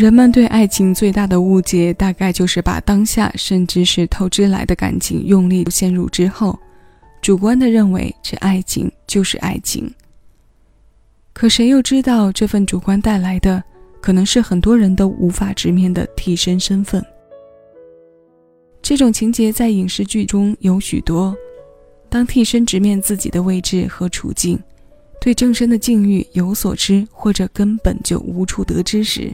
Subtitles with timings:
[0.00, 6.58] 人们对爱情最大的误解，大概就是把当下甚至是透支来的感情用力陷入之后，
[7.20, 9.92] 主观的认为这爱情就是爱情。
[11.34, 13.62] 可谁又知道这份主观带来的，
[14.00, 17.04] 可能是很多人都无法直面的替身身份。
[18.80, 21.36] 这种情节在影视剧中有许多。
[22.08, 24.58] 当替身直面自己的位置和处境，
[25.20, 29.30] 对正身的境遇有所知或者根本就无处得知时，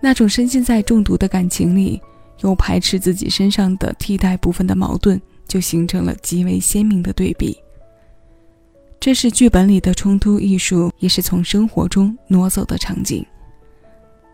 [0.00, 2.00] 那种深陷在中毒的感情里，
[2.40, 7.56] 又排斥自己身上的替代部分的矛盾，就形成了极为鲜明的对比。
[8.98, 13.24] 这是剧本里的冲突艺术，也是从生活中挪走的场景。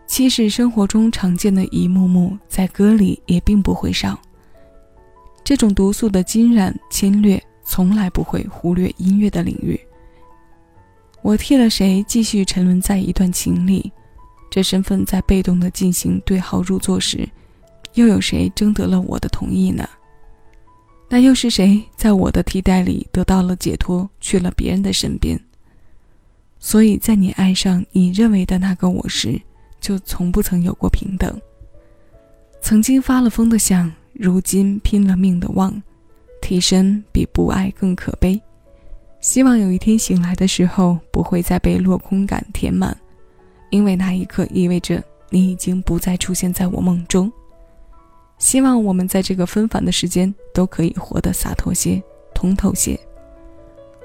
[0.07, 4.17] 其实生活中常见的一幕幕，在歌里也并不会少。
[5.43, 9.79] 这种毒素的浸染侵略，从来不会忽略音乐的领域。
[11.21, 13.91] 我替了谁继续沉沦在一段情里？
[14.49, 17.27] 这身份在被动的进行对号入座时，
[17.93, 19.87] 又有谁征得了我的同意呢？
[21.09, 25.39] 那又是谁在我的替代里得到了解脱，去了别人的身边？
[26.59, 29.39] 所以在你爱上你认为的那个我时，
[29.79, 31.39] 就从不曾有过平等。
[32.61, 33.91] 曾经发了疯的想。
[34.19, 35.79] 如今拼了命的忘，
[36.41, 38.41] 替身比不爱更可悲。
[39.21, 42.97] 希望有一天醒来的时候，不会再被落空感填满，
[43.69, 47.31] 因为那一刻意味着你已经不再出现在我梦中。
[48.37, 52.01] 希望我们在这个纷繁的时间都可以活得洒脱些、
[52.33, 52.99] 通透些。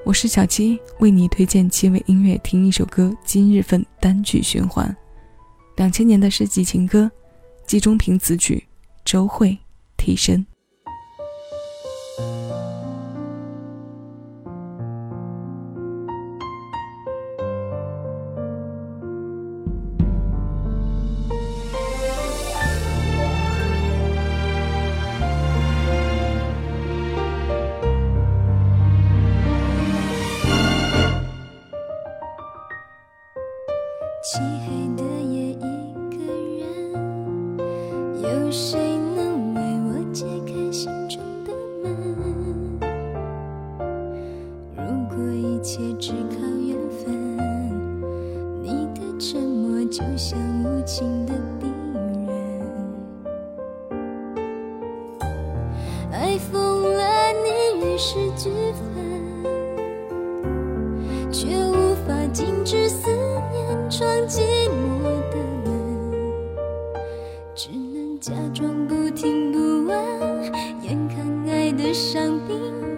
[0.03, 4.95] 我是小七，为你推荐七位音乐，听一首歌，今日份单曲循环，
[5.77, 7.09] 两千年的世纪情歌，
[7.65, 8.63] 季中平词曲，
[9.05, 9.57] 周蕙。
[9.95, 10.45] 提升。
[57.97, 58.81] 是俱分，
[61.31, 63.07] 却无法禁止思
[63.51, 65.69] 念闯寂寞的门，
[67.53, 69.95] 只能假装不听不问，
[70.81, 71.17] 眼看
[71.47, 72.57] 爱的伤兵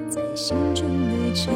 [0.09, 1.53] 在心中的沉，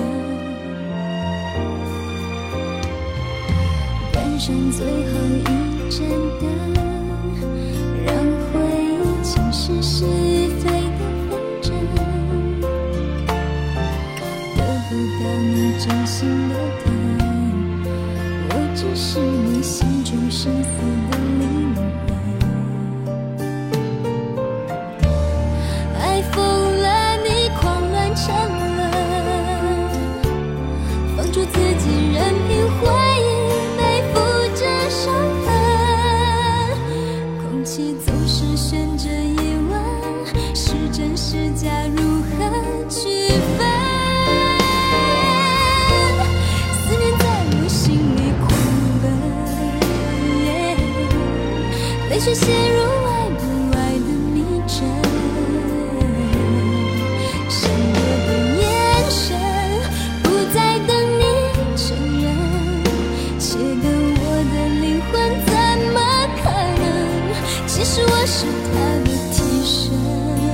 [4.11, 4.91] 关上最后
[5.39, 6.05] 一盏
[6.39, 6.88] 灯，
[16.19, 16.91] 心的疼，
[18.49, 20.69] 我只是你心中深思
[21.11, 21.18] 的
[68.31, 70.48] 是他的替身。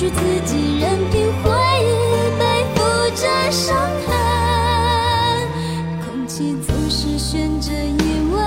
[0.00, 1.50] 住自己任凭回
[1.82, 1.86] 忆
[2.38, 2.42] 背
[2.74, 2.80] 负
[3.14, 3.76] 着伤
[4.06, 4.08] 痕。
[6.00, 8.02] 空气总是悬着疑
[8.32, 8.38] 问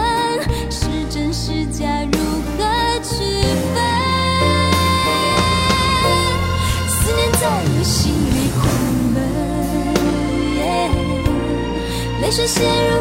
[0.72, 2.18] 是真是假如
[2.58, 2.66] 何
[3.04, 3.14] 区
[3.72, 3.78] 分？
[6.88, 7.94] 思念在我心
[8.34, 8.66] 里放
[9.14, 9.16] 冷
[12.20, 12.94] 泪水陷入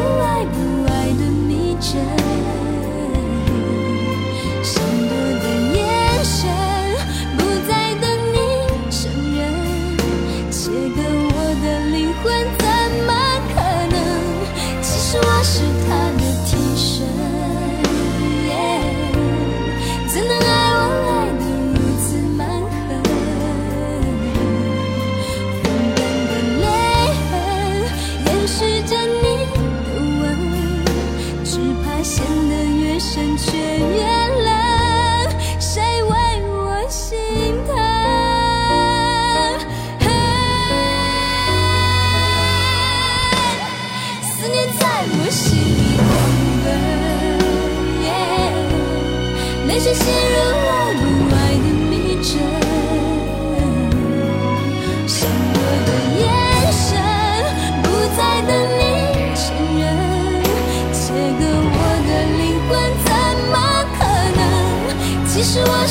[65.43, 65.82] wish you